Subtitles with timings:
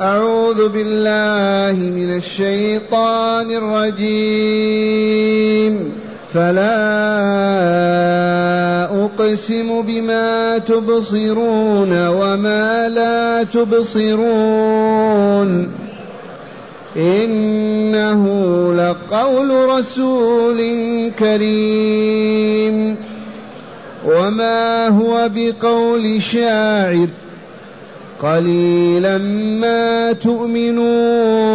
[0.00, 5.92] أعوذ بالله من الشيطان الرجيم.
[6.34, 6.74] فلا
[9.04, 14.28] أقسم بما تبصرون وما لا تبصرون.
[16.96, 18.24] إنه
[18.74, 20.60] لقول رسول
[21.18, 22.96] كريم.
[24.06, 27.08] وما هو بقول شاعر.
[28.22, 29.18] قليلا
[29.60, 31.46] ما تؤمنون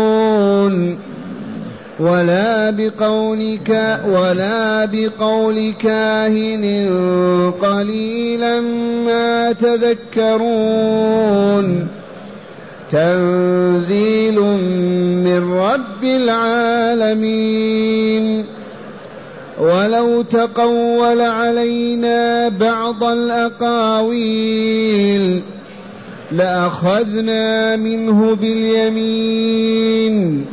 [2.00, 6.64] ولا بقولك ولا بقول كاهن
[7.62, 8.60] قليلا
[9.06, 10.82] ما تذكرون
[12.92, 14.40] تنزيل
[15.26, 17.62] من رب العالمين
[19.60, 24.42] ولو تقول علينا بعض الأقاويل
[26.32, 30.46] لأخذنا منه باليمين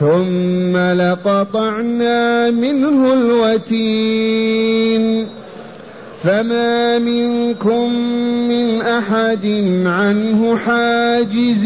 [0.00, 4.54] ثم لقطعنا منه الوتين.
[6.24, 7.94] فما منكم
[8.48, 9.46] من أحد
[9.86, 11.64] عنه حاجزين.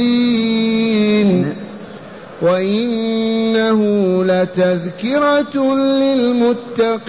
[2.42, 3.80] وإنه
[4.24, 7.08] لتذكرة للمتقين.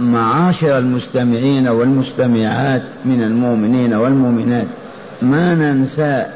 [0.00, 4.66] معاشر المستمعين والمستمعات من المؤمنين والمؤمنات.
[5.22, 6.26] ما ننسى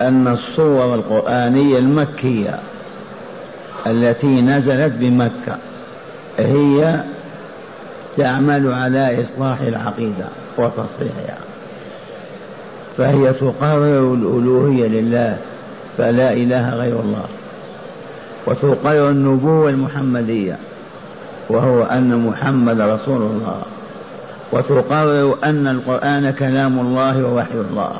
[0.00, 2.58] أن الصور القرآنية المكية
[3.86, 5.58] التي نزلت بمكة
[6.38, 7.00] هي
[8.16, 10.24] تعمل على إصلاح العقيدة
[10.58, 11.38] وتصحيحها
[12.98, 15.38] فهي تقرر الألوهية لله
[15.98, 17.24] فلا إله غير الله
[18.46, 20.58] وتقرر النبوة المحمدية.
[21.48, 23.62] وهو أن محمد رسول الله.
[24.52, 27.92] وتقرر أن القرآن كلام الله ووحي الله.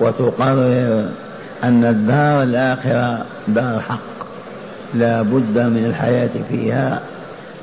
[0.00, 1.08] وتقرر
[1.64, 4.26] أن الدار الآخرة دار حق
[4.94, 7.00] لا بد من الحياة فيها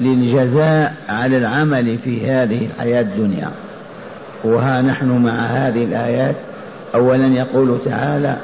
[0.01, 3.51] للجزاء على العمل في هذه الحياة الدنيا.
[4.43, 6.35] وها نحن مع هذه الآيات.
[6.95, 8.37] أولا يقول تعالى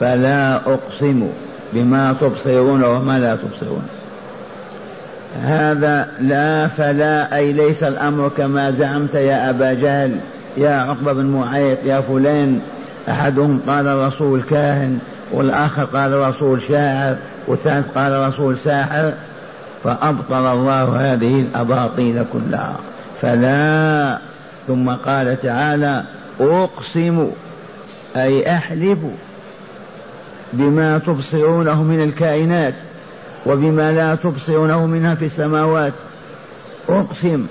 [0.00, 1.28] فلا أقسم
[1.72, 3.82] بما تبصرون وما لا تبصرون.
[5.42, 10.16] هذا لا فلا أي ليس الأمر كما زعمت يا أبا جهل
[10.56, 12.60] يا عقبة بن معيط يا فلان.
[13.08, 14.98] أحدهم قال رسول كاهن
[15.32, 19.12] والآخر قال رسول شاعر والثالث قال رسول ساحر.
[19.84, 22.76] فأبطل الله هذه الأباطيل كلها.
[23.22, 24.18] فلا
[24.66, 26.04] ثم قال تعالى
[26.40, 27.26] أقسم
[28.16, 28.98] أي أحلف
[30.52, 32.74] بما تبصرونه من الكائنات.
[33.46, 35.92] وبما لا تبصرونه منها في السماوات.
[36.88, 37.46] أقسم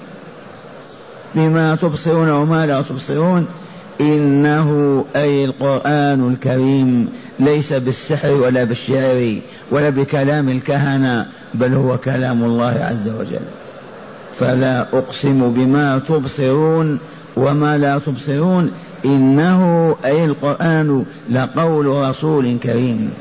[1.36, 3.46] بما تبصرون وما لا تبصرون.
[4.02, 7.10] إنه أي القرآن الكريم
[7.40, 9.38] ليس بالسحر ولا بالشعر
[9.72, 13.46] ولا بكلام الكهنة بل هو كلام الله عز وجل.
[14.36, 17.00] فلا أقسم بما تبصرون
[17.38, 18.72] وما لا تبصرون.
[19.06, 23.14] إنه أي القرآن لقول رسول كريم.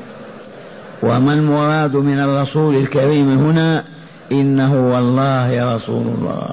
[1.03, 3.83] وما المراد من الرسول الكريم هنا؟
[4.31, 6.49] إنه والله رسول الله.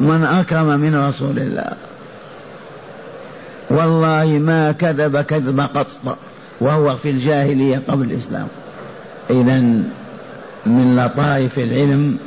[0.00, 1.72] من أكرم من رسول الله.
[3.70, 6.18] والله ما كذب كذب قط.
[6.60, 8.46] وهو في الجاهلية قبل الإسلام.
[9.30, 9.60] إذا
[10.66, 12.18] من لطائف العلم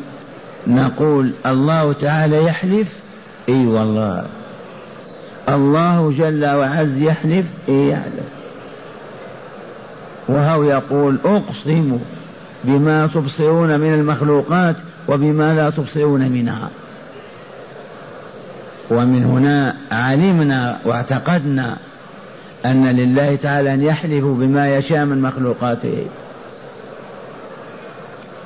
[0.67, 2.99] نقول الله تعالى يحلف.
[3.49, 4.25] إي والله.
[5.49, 8.42] الله جل وعز يحلف إي يحلف.
[10.27, 11.99] وهو يقول أقسم
[12.63, 14.75] بما تبصرون من المخلوقات
[15.07, 16.69] وبما لا تبصرون منها.
[18.89, 21.77] ومن هنا علمنا واعتقدنا
[22.65, 26.05] أن لله تعالى أن يحلف بما يشاء من مخلوقاته.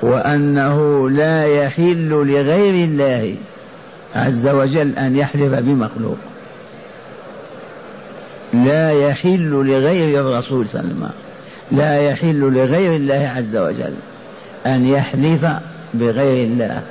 [0.01, 3.35] وأنه لا يحل لغير الله
[4.15, 6.17] عز وجل أن يحلف بمخلوق.
[8.53, 11.26] لا يحل لغير الرسول صلى الله عليه وسلم.
[11.71, 13.93] لا يحل لغير الله عز وجل
[14.65, 15.45] أن يحلف
[15.93, 16.81] بغير الله.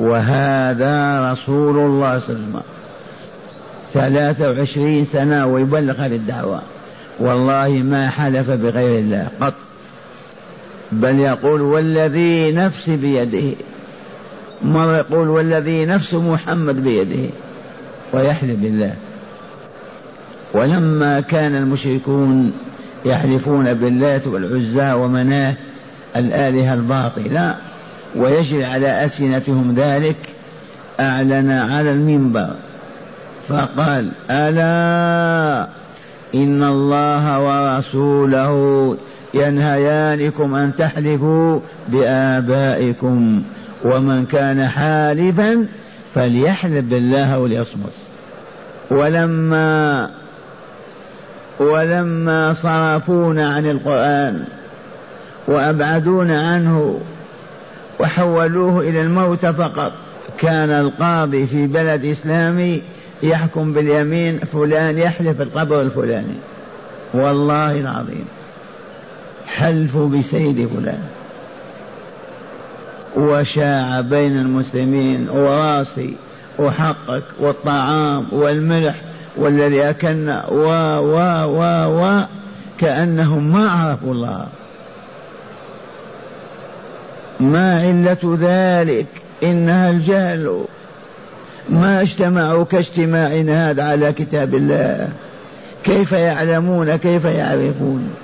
[0.00, 2.60] وهذا رسول الله صلى الله عليه وسلم.
[3.94, 6.62] ثلاثة وعشرين سنة ويبلغ هذه الدعوة.
[7.20, 9.54] والله ما حلف بغير الله قط.
[10.92, 13.56] بل يقول والذي نفسي بيده.
[14.62, 17.30] مرة يقول والذي نفس محمد بيده.
[18.12, 18.94] ويحلف بالله.
[20.52, 22.52] ولما كان المشركون
[23.06, 25.54] يحلفون باللات والعزى ومناه
[26.16, 27.56] الآلهة الباطلة
[28.16, 30.16] ويجري على ألسنتهم ذلك
[31.00, 32.50] أعلن على المنبر.
[33.48, 35.68] فقال ألا
[36.34, 38.96] إن الله ورسوله
[39.34, 43.42] ينهيانكم أن تحلفوا بآبائكم
[43.84, 45.66] ومن كان حالفا
[46.14, 47.92] فليحلف بالله وليصمت.
[48.90, 50.10] ولما
[51.58, 54.44] ولما صرفونا عن القرآن
[55.46, 57.00] وأبعدونا عنه
[58.00, 59.92] وحولوه إلى الموت فقط
[60.38, 62.82] كان القاضي في بلد إسلامي
[63.22, 66.36] يحكم باليمين فلان يحلف القبر الفلاني.
[67.14, 68.24] والله العظيم
[69.46, 71.02] حلفوا بسيد فلان.
[73.16, 76.16] وشاع بين المسلمين وراسي
[76.58, 78.94] وحقك والطعام والملح
[79.36, 80.68] والذي أكلنا و
[81.00, 81.16] و
[81.46, 81.62] و
[82.00, 82.24] و
[82.78, 84.46] كأنهم ما عرفوا الله.
[87.40, 89.06] ما علة ذلك؟
[89.42, 90.64] إنها الجهل.
[91.68, 95.08] ما اجتمعوا كاجتماعنا هذا على كتاب الله.
[95.84, 98.14] كيف يعلمون؟ كيف يعرفون؟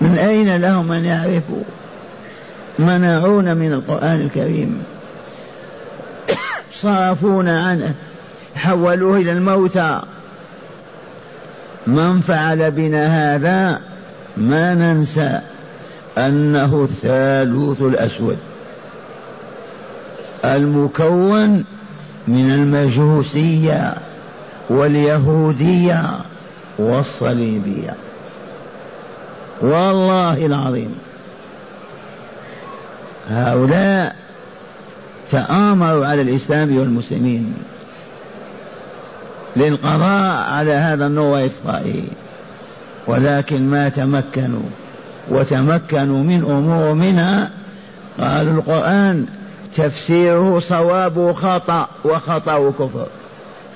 [0.00, 1.62] من أين لهم أن يعرفوا؟
[2.78, 4.82] منعونا من القرآن الكريم.
[6.82, 7.94] صرفونا عنه.
[8.56, 10.02] حولوه إلى الموتى.
[11.86, 13.80] من فعل بنا هذا
[14.36, 15.40] ما ننسى
[16.18, 18.38] أنه الثالوث الأسود.
[20.44, 21.64] المكون
[22.28, 23.94] من المجوسية
[24.68, 26.02] واليهودية
[26.78, 27.94] والصليبية.
[29.60, 30.98] والله العظيم.
[33.30, 34.16] هؤلاء
[35.30, 37.54] تآمروا على الإسلام والمسلمين.
[39.56, 42.02] للقضاء على هذا النور وإطفائه
[43.06, 44.68] ولكن ما تمكنوا
[45.28, 47.50] وتمكنوا من أمور منها
[48.18, 49.26] قالوا القرآن
[49.74, 53.06] تفسيره صواب خطأ وخطأ كفر.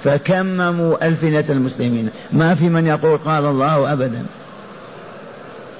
[0.05, 2.11] فكمموا ألفنة المسلمين.
[2.33, 4.23] ما في من يقول قال الله أبدا.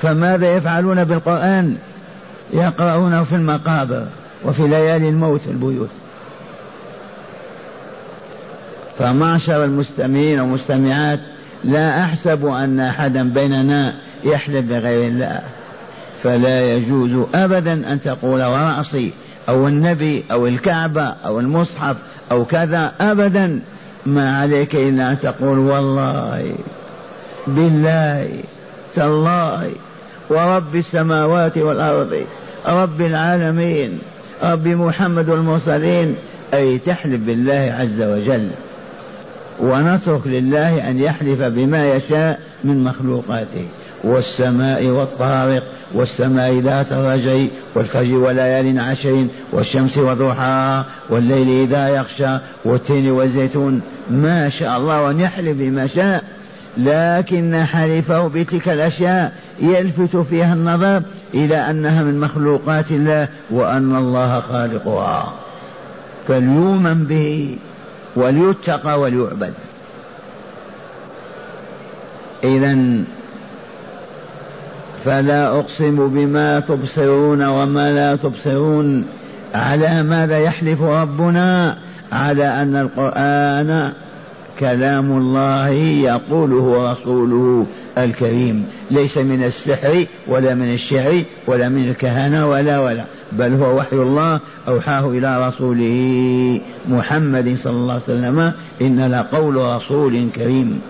[0.03, 1.77] فماذا يفعلون بالقرآن؟
[2.53, 4.07] يقرؤونه في المقابر
[4.45, 5.91] وفي ليالي الموت في البيوت.
[9.01, 11.21] فمعشر المستمعين والمستمعات
[11.65, 13.95] لا أحسب أن أحدا بيننا
[14.25, 15.41] يحلف بغير الله.
[16.23, 19.13] فلا يجوز أبدا أن تقول ورأسي
[19.49, 21.97] أو النبي أو الكعبة أو المصحف
[22.33, 23.61] أو كذا أبدا.
[24.07, 26.53] ما عليك إلا أن تقول والله
[27.47, 28.29] بالله
[28.95, 29.71] تالله
[30.31, 32.25] ورب السماوات والأرض
[32.67, 33.99] رب العالمين
[34.43, 36.17] رب محمد والمرسلين
[36.55, 38.51] أي تحلف بالله عز وجل.
[39.63, 43.67] ونترك لله أن يحلف بما يشاء من مخلوقاته.
[44.05, 45.63] والسماء والطارق
[45.95, 53.81] والسماء ذات الرجع والفجر وليال عشر والشمس وضحاها والليل إذا يغشى والتين والزيتون.
[54.11, 56.25] ما شاء الله وأن يحلف بما شاء
[56.77, 61.03] لكن حلفه بتلك الأشياء يلفت فيها النظر
[61.35, 65.35] إلى أنها من مخلوقات الله وأن الله خالقها.
[66.29, 67.57] فليؤمن به
[68.17, 69.55] وليتقى وليعبد.
[72.45, 72.77] إذا
[75.05, 79.07] فلا أقسم بما تبصرون وما لا تبصرون
[79.55, 81.79] على ماذا يحلف ربنا
[82.13, 83.93] على أن القرآن
[84.61, 85.69] كلام الله
[86.05, 87.67] يقوله رسوله
[87.99, 88.67] الكريم.
[88.91, 94.41] ليس من السحر ولا من الشعر ولا من الكهنة ولا ولا بل هو وحي الله
[94.69, 100.81] أوحاه إلى رسوله محمد صلى الله عليه وسلم إن لقول رسول كريم.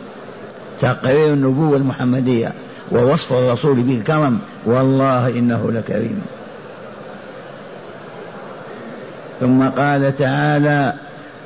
[0.81, 2.53] تقرير النبوة المحمدية
[2.93, 6.23] ووصف الرسول بالكرم والله إنه لكريم.
[9.41, 10.95] ثم قال تعالى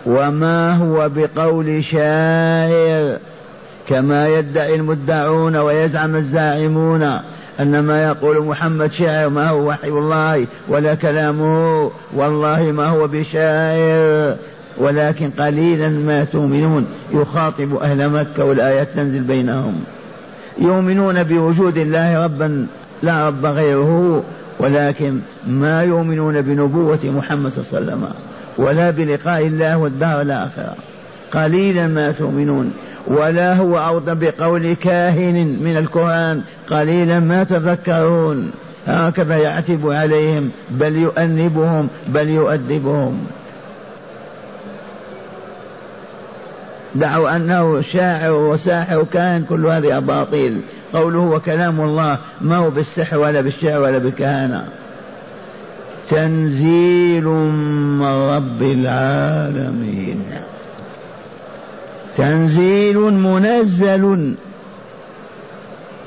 [0.06, 3.18] وما هو بقول شاعر
[3.88, 7.02] كما يدعي المدعون ويزعم الزاعمون
[7.60, 14.36] أن ما يقول محمد شاعر ما هو وحي الله ولا كلامه والله ما هو بشاعر
[14.78, 19.74] ولكن قليلا ما تؤمنون يخاطب أهل مكة والآيات تنزل بينهم
[20.58, 22.66] يؤمنون بوجود الله ربا
[23.02, 24.22] لا رب غيره
[24.58, 28.08] ولكن ما يؤمنون بنبوة محمد صلى الله عليه وسلم
[28.58, 30.74] ولا بلقاء الله والدار الآخرة.
[31.32, 32.74] قليلا ما تؤمنون.
[33.06, 38.52] ولا هو أرضى بقول كاهن من الكهان قليلا ما تذكرون.
[38.86, 40.50] هكذا يعتب عليهم.
[40.70, 41.88] بل يؤنبهم.
[42.08, 43.26] بل يؤدبهم.
[46.94, 50.60] دعوا أنه شاعر وساحر كاهن كل هذه أباطيل.
[50.92, 52.18] قوله وكلام الله.
[52.40, 54.64] ما هو بالسحر ولا بالشعر ولا بالكهانة.
[56.10, 60.24] تنزيل من رب العالمين.
[62.16, 64.34] تنزيل منزل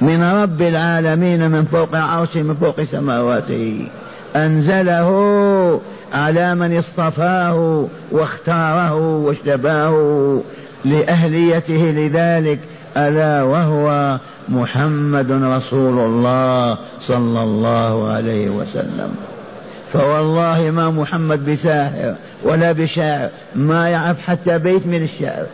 [0.01, 3.87] من رب العالمين من فوق عرشه من فوق سماواته
[4.35, 5.81] أنزله
[6.13, 10.41] على من اصطفاه واختاره واجتباه
[10.85, 12.59] لأهليته لذلك
[12.97, 14.17] ألا وهو
[14.49, 19.15] محمد رسول الله صلى الله عليه وسلم.
[19.97, 25.45] فوالله ما محمد بساحر ولا بشاعر ما يعرف حتى بيت من الشعر.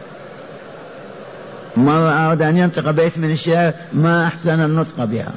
[1.78, 5.32] مرة أراد أن ينطق بيت من الشعر ما أحسن النطق بها.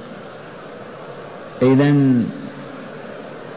[1.62, 1.94] إذا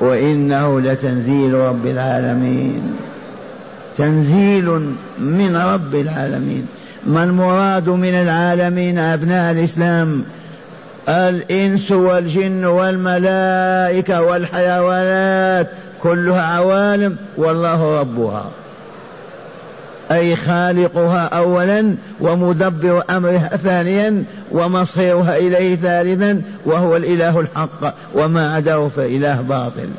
[0.01, 2.97] وإنه لتنزيل رب العالمين.
[3.97, 6.67] تنزيل من رب العالمين.
[7.07, 10.25] ما المراد من العالمين أبناء الإسلام؟
[11.09, 15.67] الإنس والجن والملائكة والحيوانات
[16.03, 18.45] كلها عوالم والله ربها.
[20.11, 29.41] أي خالقها أولا ومدبر أمرها ثانيا ومصيرها إليه ثالثا وهو الإله الحق وما عداه فإله
[29.41, 29.89] باطل.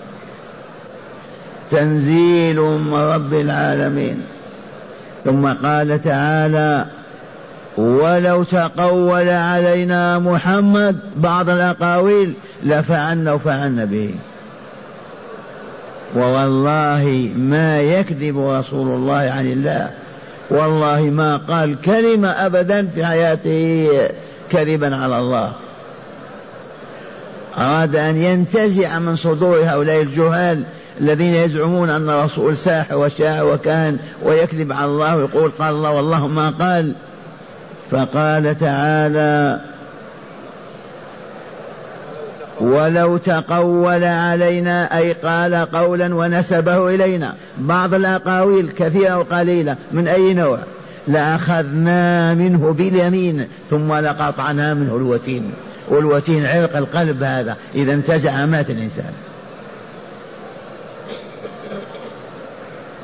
[1.70, 4.22] تنزيل من رب العالمين.
[5.24, 6.86] ثم قال تعالى
[7.76, 14.14] ولو تقول علينا محمد بعض الأقاويل لفعلنا وفعلنا به.
[16.16, 19.90] ووالله ما يكذب رسول الله عن الله.
[20.50, 23.88] والله ما قال كلمة أبدا في حياته
[24.50, 25.52] كذبا على الله.
[27.58, 30.62] أراد أن ينتزع من صدور هؤلاء الجهال
[31.00, 36.50] الذين يزعمون أن الرسول ساحر وشاعر وكان ويكذب على الله ويقول قال الله والله ما
[36.50, 36.92] قال.
[37.90, 39.60] فقال تعالى
[42.60, 47.34] ولو تقول علينا أي قال قولا ونسبه إلينا.
[47.58, 50.58] بعض الأقاويل كثيرة وقليلة من أي نوع؟
[51.08, 55.52] لأخذنا منه باليمين ثم لقطعنا منه الوتين.
[55.88, 59.12] والوتين عرق القلب هذا إذا انتزع مات الإنسان.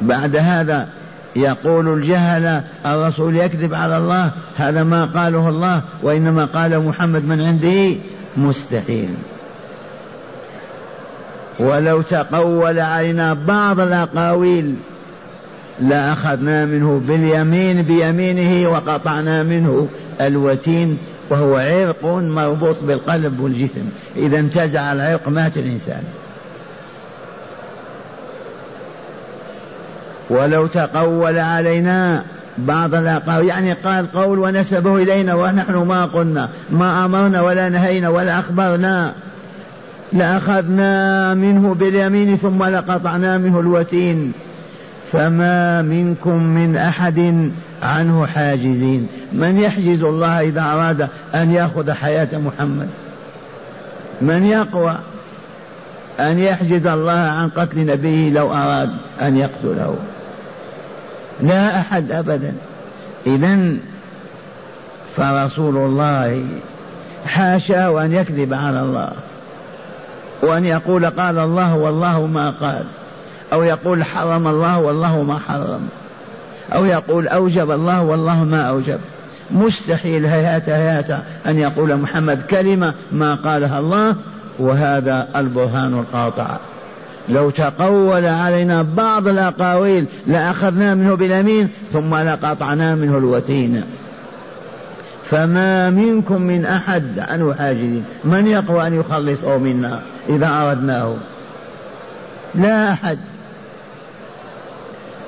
[0.00, 0.88] بعد هذا
[1.36, 7.96] يقول الجهل الرسول يكذب على الله هذا ما قاله الله وإنما قال محمد من عنده
[8.36, 9.14] مستحيل.
[11.58, 14.74] ولو تقول علينا بعض الأقاويل
[15.80, 19.88] لأخذنا منه باليمين بيمينه وقطعنا منه
[20.20, 20.98] الوتين
[21.30, 23.84] وهو عرق مربوط بالقلب والجسم.
[24.16, 26.02] إذا انتزع العرق مات الإنسان.
[30.30, 32.22] ولو تقول علينا
[32.58, 38.38] بعض الأقاويل يعني قال قول ونسبه إلينا ونحن ما قلنا ما أمرنا ولا نهينا ولا
[38.38, 39.12] أخبرنا
[40.12, 44.32] لأخذنا منه باليمين ثم لقطعنا منه الوتين.
[45.12, 47.50] فما منكم من أحد
[47.82, 49.08] عنه حاجزين.
[49.32, 52.88] من يحجز الله إذا أراد أن يأخذ حياة محمد؟
[54.22, 54.96] من يقوى
[56.20, 58.90] أن يحجز الله عن قتل نبيه لو أراد
[59.22, 59.96] أن يقتله؟
[61.40, 62.54] لا أحد أبدا.
[63.26, 63.76] إذا
[65.16, 66.46] فرسول الله
[67.26, 69.12] حاشا أن يكذب على الله
[70.42, 72.84] وأن يقول قال الله والله ما قال
[73.52, 75.88] أو يقول حرم الله والله ما حرم
[76.74, 78.98] أو يقول أوجب الله والله ما أوجب.
[79.50, 81.10] مستحيل هيات هيات
[81.46, 84.16] أن يقول محمد كلمة ما قالها الله
[84.58, 86.56] وهذا البرهان القاطع.
[87.28, 93.84] لو تقول علينا بعض الأقاويل لأخذنا منه باليمين ثم لقطعنا منه الوتين.
[95.30, 98.04] فما منكم من أحد عنه حاجزين.
[98.24, 101.14] من يقوى أن يخلصه منا إذا أردناه؟
[102.54, 103.18] لا أحد.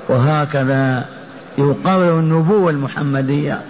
[0.09, 1.05] وهكذا
[1.57, 3.61] يقرر النبوة المحمدية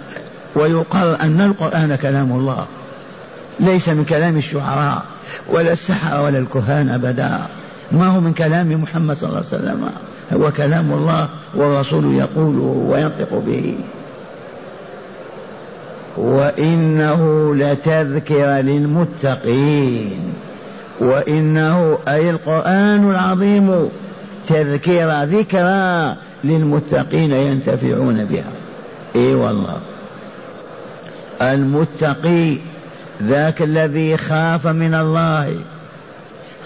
[0.54, 2.66] ويقرر أن القرآن كلام الله.
[3.60, 5.02] ليس من كلام الشعراء
[5.48, 7.40] ولا السحرة ولا الكهان أبدا.
[7.92, 9.90] ما هو من كلام محمد صلى الله عليه وسلم.
[10.32, 13.74] هو كلام الله والرسول يقوله وينطق به.
[16.16, 20.34] وإنه لتذكرة للمتقين.
[21.00, 23.88] وإنه أي القرآن العظيم
[24.46, 28.52] تذكرة ذكرى للمتقين ينتفعون بها.
[29.16, 29.80] إي والله.
[31.42, 32.58] المتقي
[33.22, 35.56] ذاك الذي خاف من الله.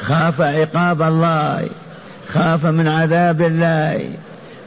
[0.05, 1.69] خاف عقاب الله
[2.29, 4.11] خاف من عذاب الله.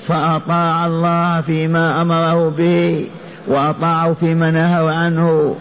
[0.08, 3.10] فأطاع الله فيما أمره به
[3.48, 5.56] وأطاعه فيما نهوا عنه.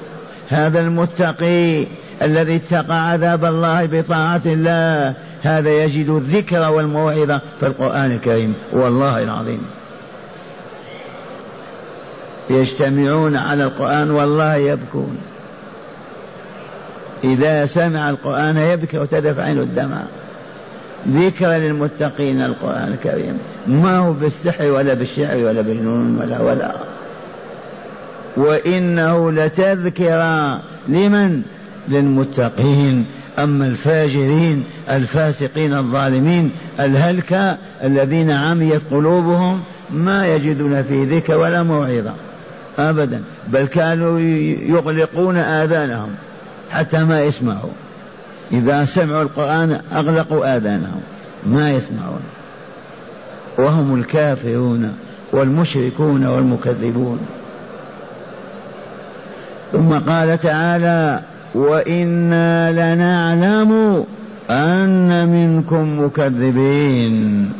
[0.48, 1.86] هذا المتقي
[2.22, 8.54] الذي اتقى عذاب الله بطاعة الله هذا يجد الذكر والموعظة في القرآن الكريم.
[8.72, 9.66] والله العظيم.
[12.50, 15.18] يجتمعون على القرآن والله يبكون.
[17.26, 20.02] إذا سمع القرآن يبكي وتدفع عينه الدمع
[21.08, 23.38] ذكر للمتقين القرآن الكريم.
[23.66, 26.74] ما هو بالسحر ولا بالشعر ولا بالجنون ولا ولا.
[28.36, 30.60] وإنه لتذكرة.
[30.88, 31.42] لمن؟
[31.88, 33.06] للمتقين.
[33.38, 42.14] أما الفاجرين الفاسقين الظالمين الهلكة الذين عميت قلوبهم ما يجدون في ذكر ولا موعظة.
[42.78, 43.22] أبدا.
[43.48, 44.20] بل كانوا
[44.68, 46.08] يغلقون آذانهم.
[46.70, 47.70] حتى ما يسمعوا.
[48.52, 51.00] إذا سمعوا القرآن أغلقوا آذانهم.
[51.46, 52.20] ما يسمعون.
[53.58, 54.96] وهم الكافرون
[55.32, 57.18] والمشركون والمكذبون.
[59.72, 61.20] ثم قال تعالى
[61.54, 64.04] وإنا لنعلم
[64.50, 67.52] أن منكم مكذبين.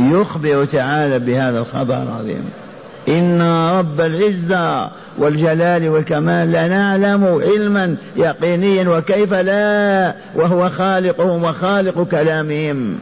[0.00, 2.63] يخبر تعالى بهذا الخبر العظيم.
[3.08, 3.42] إن
[3.78, 12.98] رب العزة والجلال والكمال لنعلم علما يقينيا وكيف لا وهو خالقهم وخالق كلامهم.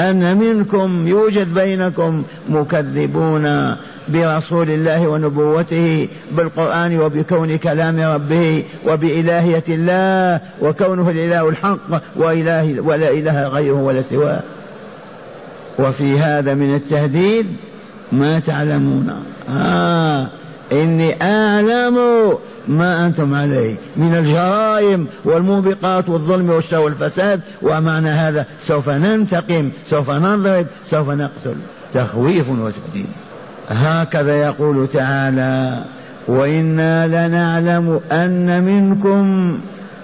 [0.00, 3.76] أن منكم يوجد بينكم مكذبون
[4.08, 13.48] برسول الله ونبوته بالقرآن وبكون كلام ربه وبإلهية الله وكونه الإله الحق وإله ولا إله
[13.48, 14.40] غيره ولا سواه.
[15.78, 17.46] وفي هذا من التهديد
[18.12, 19.12] ما تعلمون.
[19.48, 20.28] آه.
[20.72, 21.98] إني أعلم
[22.68, 30.66] ما أنتم عليه من الجرائم والموبقات والظلم والشر والفساد ومعنى هذا سوف ننتقم سوف نضرب
[30.84, 31.56] سوف نقتل.
[31.94, 33.06] تخويف وتهديد
[33.68, 35.84] هكذا يقول تعالى
[36.28, 39.58] وإنا لنعلم أن منكم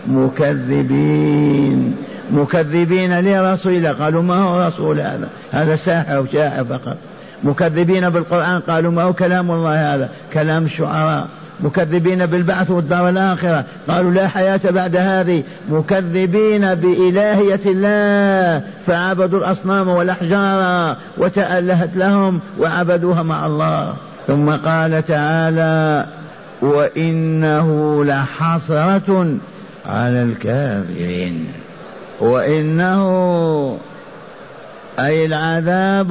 [0.07, 1.97] مكذبين.
[2.31, 6.97] مكذبين لرسول قالوا ما هو رسول هذا؟ هذا ساحر وشاعر فقط.
[7.45, 11.29] مكذبين بالقرآن قالوا ما هو كلام الله هذا كلام الشعراء
[11.61, 15.43] مكذبين بالبعث والدار الآخرة قالوا لا حياة بعد هذه.
[15.69, 23.95] مكذبين بإلهية الله فعبدوا الأصنام والأحجار وتألهت لهم وعبدوها مع الله.
[24.27, 26.07] ثم قال تعالى
[26.63, 29.37] وإنه لحسرة
[29.87, 31.47] على الكافرين.
[32.21, 33.79] وإنه
[34.99, 36.11] أي العذاب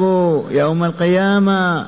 [0.52, 1.86] يوم القيامة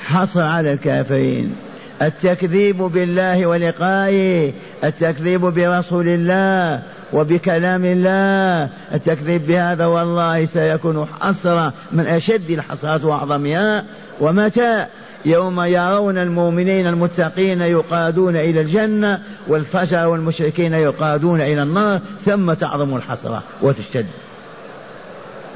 [0.00, 1.56] حصر على الكافرين.
[2.02, 4.52] التكذيب بالله ولقائه
[4.84, 6.82] التكذيب برسول الله
[7.12, 13.84] وبكلام الله التكذيب بهذا والله سيكون حسرة من أشد الحسرات وأعظمها
[14.20, 14.86] ومتى
[15.24, 23.42] يوم يرون المؤمنين المتقين يقادون إلى الجنة والفجر والمشركين يقادون إلى النار ثم تعظم الحسرة
[23.62, 24.06] وتشتد.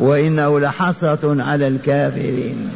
[0.01, 2.71] وإنه لحسرة على الكافرين.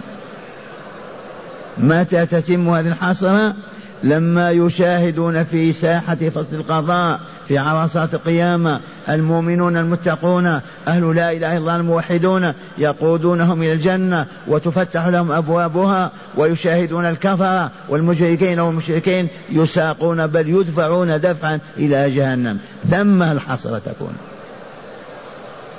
[1.79, 3.55] متى تتم هذه الحسرة؟
[4.03, 11.57] لما يشاهدون في ساحة فصل القضاء في عرصات القيامة المؤمنون المتقون أهل لا إله إلا
[11.57, 21.21] الله الموحدون يقودونهم إلى الجنة وتفتح لهم أبوابها ويشاهدون الكفرة والمشركين والمشركين يساقون بل يدفعون
[21.21, 22.59] دفعا إلى جهنم.
[22.91, 24.34] ثم الحسرة تكون.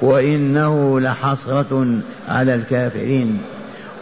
[0.02, 3.42] وإنه لحسرة على الكافرين.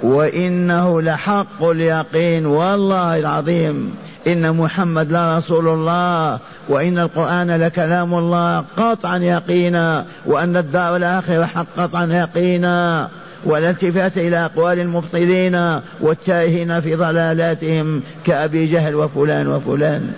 [0.04, 3.96] وإنه لحق اليقين والله العظيم.
[4.28, 12.06] إن محمد لرسول الله وإن القرآن لكلام الله قطعا يقينا وأن الدار الآخرة حق قطعا
[12.06, 13.10] يقينا
[13.46, 20.14] ولا التفات إلى أقوال المبطلين والتائهين في ضلالاتهم كأبي جهل وفلان وفلان.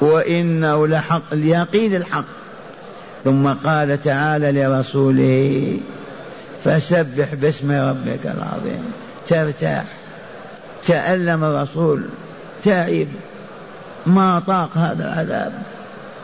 [0.00, 2.43] وإنه لحق اليقين الحق.
[3.24, 5.78] ثم قال تعالى لرسوله
[6.64, 8.92] فسبح باسم ربك العظيم.
[9.26, 9.84] ترتاح.
[10.82, 12.04] تألم الرسول.
[12.64, 13.06] تعب.
[14.06, 15.52] ما طاق هذا العذاب.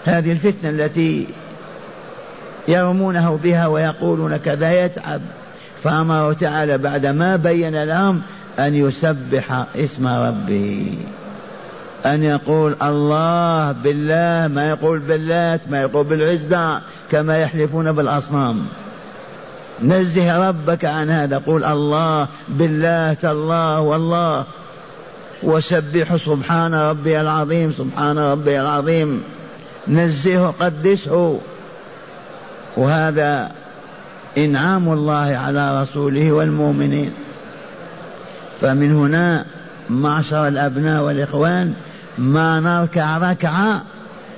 [0.05, 1.27] هذه الفتنة التي
[2.69, 5.21] يرمونه بها ويقولون كذا يتعب.
[5.85, 8.23] فأمره تعالى بعدما بين لهم
[8.59, 10.99] أن يسبح اسم ربه.
[12.07, 18.67] أن يقول الله بالله ما يقول باللات ما يقول بالعزة كما يحلفون بالأصنام.
[19.83, 24.45] نزه ربك عن هذا قول الله بالله تالله والله.
[25.43, 29.23] وسبحوا سبحان ربي العظيم سبحان ربي العظيم.
[29.89, 31.39] نزهه قدسه.
[32.77, 33.51] وهذا
[34.39, 37.13] إنعام الله على رسوله والمؤمنين.
[38.61, 39.45] فمن هنا
[39.91, 41.75] معشر الأبناء والإخوان
[42.19, 43.83] ما نركع ركعة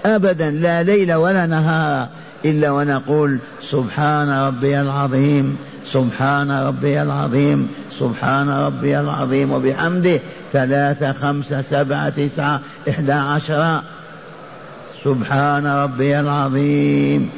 [0.07, 2.09] ابدا لا ليل ولا نهار
[2.45, 5.59] إلا ونقول سبحان ربي العظيم
[5.93, 10.21] سبحان ربي العظيم سبحان ربي العظيم وبحمده
[10.53, 13.83] ثلاثة خمسة سبعة تسعة إحدى عشر.
[15.05, 17.31] سبحان ربي العظيم.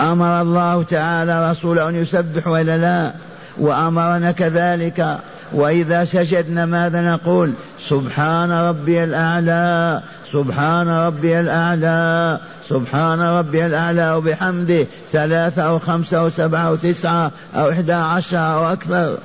[0.00, 3.12] أمر الله تعالى رسوله أن يسبح ولا لا
[3.58, 5.18] وأمرنا كذلك
[5.54, 7.52] وإذا سجدنا ماذا نقول؟
[7.88, 12.38] سبحان ربي الأعلى سبحان ربي الأعلى
[12.68, 18.72] سبحان ربي الأعلى وبحمده ثلاثة أو خمسة أو سبعة أو تسعة أو إحدى عشر أو
[18.72, 19.18] أكثر.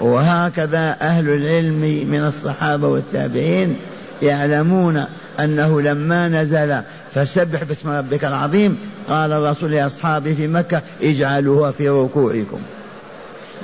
[0.00, 3.76] وهكذا أهل العلم من الصحابة والتابعين
[4.22, 5.04] يعلمون
[5.40, 6.80] أنه لما نزل
[7.14, 12.60] فسبح باسم ربك العظيم قال الرسول لأصحابه في مكة اجعلوها في ركوعكم.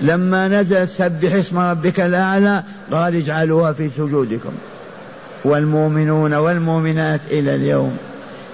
[0.03, 4.53] لما نزل سبح اسم ربك الأعلى قال اجعلوها في سجودكم.
[5.45, 7.97] والمؤمنون والمؤمنات إلى اليوم.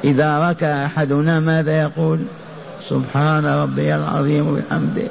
[0.04, 2.18] إذا ركع أحدنا ماذا يقول؟
[2.88, 5.08] سبحان ربي العظيم وبحمده.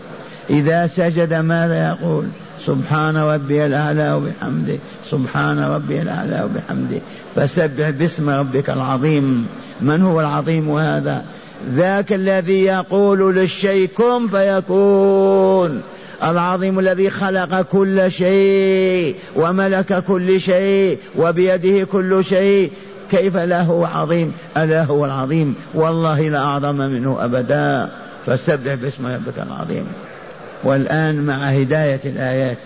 [0.49, 2.25] إذا سجد ماذا يقول؟
[2.65, 4.77] سبحان ربي الأعلى وبحمده.
[5.11, 7.01] سبحان ربي الأعلى وبحمده.
[7.35, 9.47] فسبح باسم ربك العظيم.
[9.81, 11.25] من هو العظيم هذا؟
[11.71, 15.81] ذاك الذي يقول للشيء كن فيكون.
[16.23, 22.71] العظيم الذي خلق كل شيء وملك كل شيء وبيده كل شيء.
[23.11, 27.89] كيف لا هو عظيم؟ ألا هو العظيم؟ والله لا أعظم منه أبدا.
[28.25, 29.85] فسبح باسم ربك العظيم.
[30.63, 32.57] والآن مع هداية الآيات.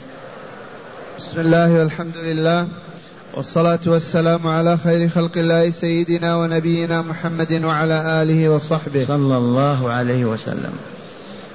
[1.17, 2.67] بسم الله والحمد لله
[3.33, 9.05] والصلاة والسلام على خير خلق الله سيدنا ونبينا محمد وعلى آله وصحبه.
[9.07, 10.73] صلى الله عليه وسلم.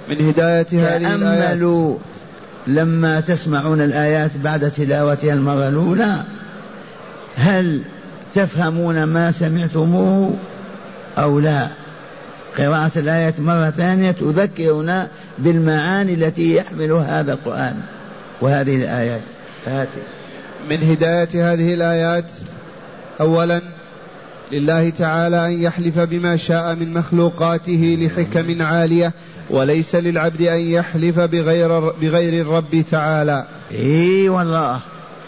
[0.08, 1.48] من هداية هذه الآيات.
[1.48, 1.98] تأملوا
[2.66, 6.22] لما تسمعون الآيات بعد تلاوتها المرة الأولى
[7.36, 7.82] هل
[8.34, 10.34] تفهمون ما سمعتموه
[11.18, 11.68] أو لا؟
[12.58, 17.74] قراءة الآية مرة ثانية تذكرنا بالمعاني التي يحملها هذا القرآن
[18.40, 19.22] وهذه الآيات.
[19.66, 20.00] هاتي
[20.70, 22.24] من هداية هذه الآيات
[23.20, 23.62] أولا
[24.52, 29.12] لله تعالى أن يحلف بما شاء من مخلوقاته لحكم عالية
[29.50, 33.44] وليس للعبد أن يحلف بغير بغير الرب تعالى.
[33.72, 34.80] إي والله.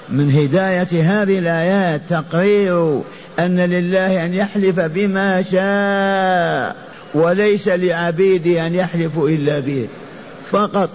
[0.09, 3.01] من هداية هذه الآيات تقرير
[3.39, 6.77] أن لله أن يحلف بما شاء
[7.15, 9.89] وليس لعبيده أن يحلفوا إلا به.
[10.51, 10.91] فقط.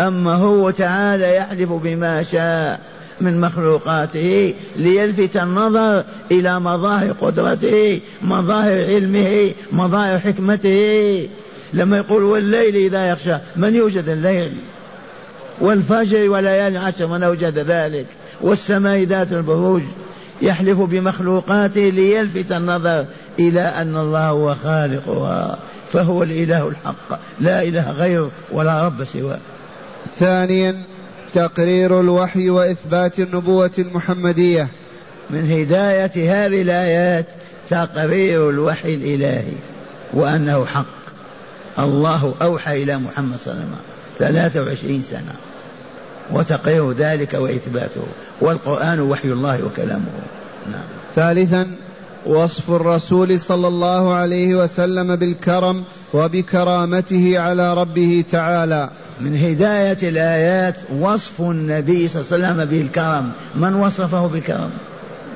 [0.00, 2.80] أما هو تعالى يحلف بما شاء.
[3.20, 11.28] من مخلوقاته ليلفت النظر إلى مظاهر قدرته مظاهر علمه مظاهر حكمته.
[11.72, 14.52] لما يقول والليل إذا يخشى من يوجد الليل؟
[15.60, 18.06] والفجر وليالي عشر من أوجد ذلك؟
[18.40, 19.82] والسماء ذات البروج.
[20.42, 23.06] يحلف بمخلوقاته ليلفت النظر
[23.38, 25.58] إلى أن الله هو خالقها
[25.92, 27.20] فهو الإله الحق.
[27.40, 29.38] لا إله غيره ولا رب سواه.
[30.18, 30.82] ثانيا
[31.34, 34.68] تقرير الوحي وإثبات النبوة المحمدية.
[35.30, 37.26] من هداية هذه الآيات
[37.68, 39.52] تقرير الوحي الإلهي
[40.14, 40.84] وأنه حق.
[41.78, 43.76] الله أوحى إلى محمد صلى الله عليه وسلم
[44.18, 45.34] 23 سنة
[46.32, 48.02] وتقرير ذلك وإثباته.
[48.40, 50.12] والقرآن وحي الله وكلامه.
[50.72, 50.84] نعم.
[51.14, 51.76] ثالثا
[52.26, 55.84] وصف الرسول صلى الله عليه وسلم بالكرم
[56.14, 58.90] وبكرامته على ربه تعالى.
[59.20, 63.32] من هداية الآيات وصف النبي صلى الله عليه وسلم بالكرم.
[63.54, 64.70] من وصفه بالكرم؟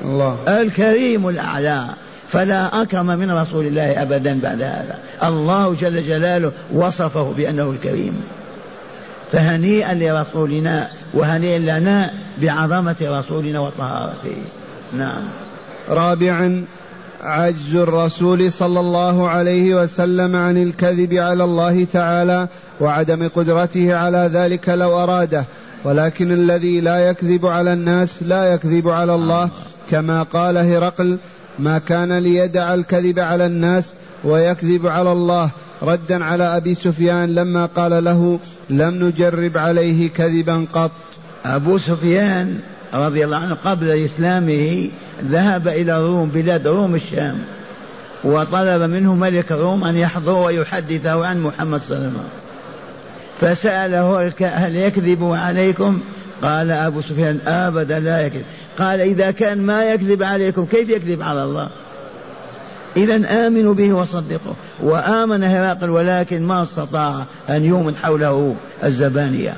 [0.03, 0.37] الله.
[0.47, 1.85] الكريم الأعلى.
[2.27, 4.99] فلا أكرم من رسول الله أبدا بعد هذا.
[5.23, 8.21] الله جل جلاله وصفه بأنه الكريم.
[9.31, 14.37] فهنيئا لرسولنا وهنيئا لنا بعظمة رسولنا وطهارته.
[14.97, 15.23] نعم.
[15.89, 16.65] رابعا
[17.23, 22.47] عجز الرسول صلى الله عليه وسلم عن الكذب على الله تعالى
[22.79, 25.45] وعدم قدرته على ذلك لو أراده.
[25.83, 29.49] ولكن الذي لا يكذب على الناس لا يكذب على الله.
[29.91, 31.17] كما قال هرقل
[31.59, 35.49] ما كان ليدع الكذب على الناس ويكذب على الله.
[35.83, 40.91] ردا على أبي سفيان لما قال له لم نجرب عليه كذبا قط.
[41.45, 42.59] أبو سفيان
[42.93, 44.89] رضي الله عنه قبل إسلامه
[45.23, 47.37] ذهب إلى الروم بلاد روم الشام
[48.23, 52.29] وطلب منه ملك الروم أن يحضر ويحدثه عن محمد صلى الله عليه وسلم.
[53.41, 55.99] فسأله هل يكذب عليكم؟
[56.41, 58.43] قال أبو سفيان أبدا لا يكذب.
[58.79, 61.69] قال إذا كان ما يكذب عليكم كيف يكذب على الله؟
[62.97, 69.53] إذا آمنوا به وصدقوا وآمن هرقل ولكن ما استطاع أن يؤمن حوله الزبانية.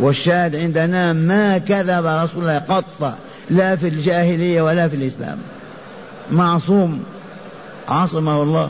[0.00, 3.14] والشاهد عندنا ما كذب رسول الله قط
[3.50, 5.38] لا في الجاهلية ولا في الإسلام.
[6.30, 7.00] معصوم.
[7.88, 8.68] عصمه الله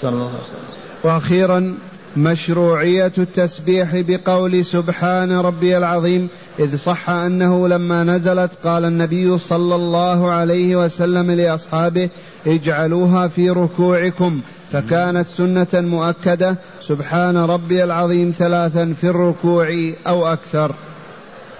[0.00, 0.70] صلى الله عليه وسلم.
[1.04, 1.74] وأخيرا
[2.16, 10.30] مشروعية التسبيح بقول سبحان ربي العظيم إذ صح أنه لما نزلت قال النبي صلى الله
[10.30, 12.08] عليه وسلم لأصحابه
[12.46, 14.40] اجعلوها في ركوعكم.
[14.72, 19.68] فكانت سنة مؤكدة سبحان ربي العظيم ثلاثا في الركوع
[20.06, 20.74] أو أكثر.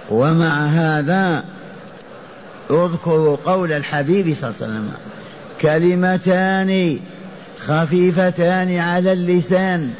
[0.09, 1.43] ومع هذا
[2.69, 4.91] اذكروا قول الحبيب صلى الله عليه وسلم
[5.61, 6.99] كلمتان
[7.59, 9.93] خفيفتان على اللسان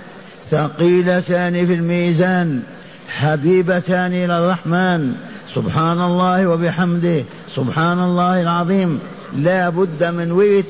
[0.51, 2.63] ثقيلتان في الميزان
[3.09, 5.15] حبيبتان إلى الرحمن
[5.55, 7.23] سبحان الله وبحمده
[7.55, 8.99] سبحان الله العظيم
[9.35, 10.65] لا بد من ورث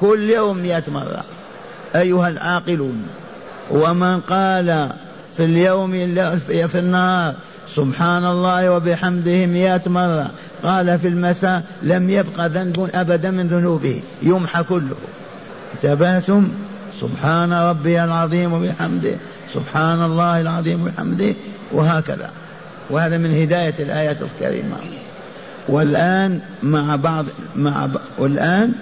[0.00, 1.24] كل يوم مئة مرة.
[1.96, 3.06] أيها العاقلون
[3.70, 4.90] ومن قال
[5.36, 5.92] في اليوم
[6.46, 7.34] في النهار
[7.76, 10.30] سبحان الله وبحمده مئة مرة
[10.62, 14.96] قال في المساء لم يبق ذنب أبدا من ذنوبه يمحى كله.
[15.74, 16.48] انتبهتم؟
[17.00, 19.14] سبحان ربي العظيم وبحمده
[19.54, 21.34] سبحان الله العظيم وبحمده
[21.72, 22.30] وهكذا.
[22.90, 24.76] وهذا من هداية الآية الكريمة.
[25.68, 27.26] والآن مع بعض
[27.56, 27.96] مع ب...
[28.18, 28.72] والآن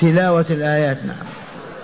[0.00, 1.37] تلاوة الآيات نعم.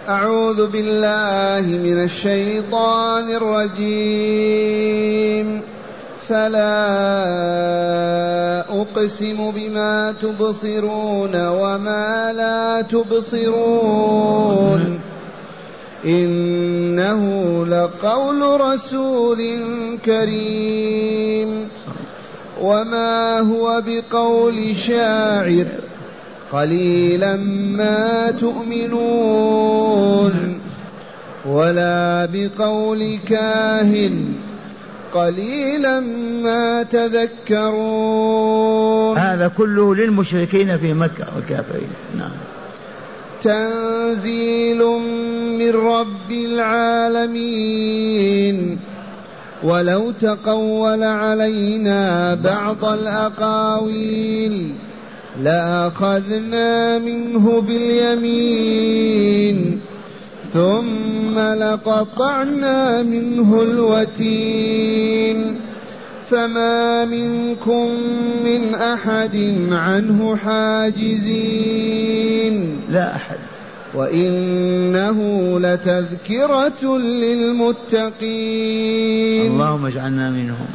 [0.09, 5.63] أعوذ بالله من الشيطان الرجيم.
[6.29, 6.75] فلا
[8.81, 15.01] أقسم بما تبصرون وما لا تبصرون.
[16.05, 19.61] إنه لقول رسول
[20.05, 21.69] كريم.
[22.61, 25.67] وما هو بقول شاعر.
[26.55, 27.37] قليلا
[27.77, 29.85] ما تؤمنون
[31.47, 34.35] ولا بقول كاهن
[35.15, 36.01] قليلا
[36.43, 37.75] ما تذكرون
[39.19, 41.89] هذا كله للمشركين في مكة والكافرين.
[42.19, 42.31] نعم.
[43.43, 44.79] تنزيل
[45.59, 47.79] من رب العالمين.
[49.63, 54.75] ولو تقول علينا بعض الأقاويل
[55.43, 59.01] لأخذنا منه باليمين
[60.53, 65.61] ثم لقطعنا منه الوتين.
[66.31, 67.89] فما منكم
[68.45, 71.95] من أحد عنه حاجزين.
[72.91, 73.37] لا أحد.
[73.95, 75.19] وإنه
[75.61, 78.13] لتذكرة للمتقين.
[79.53, 80.67] اللهم اجعلنا منهم.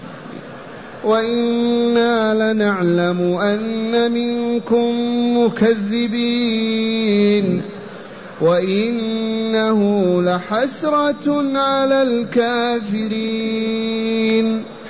[1.03, 4.89] وإنا لنعلم أن منكم
[5.37, 6.89] مكذبين
[8.41, 9.81] وإنه
[10.21, 13.39] لحسرة على الكافرين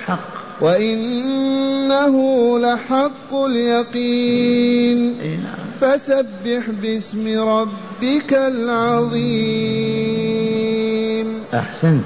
[0.06, 2.16] حق وإنه
[2.58, 5.40] لحق اليقين نعم.
[5.80, 9.30] فسبح باسم ربك العظيم
[11.54, 12.04] أحسنت